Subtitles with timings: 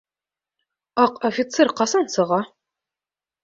[1.03, 2.43] Аҡ офицер ҡасан сыға?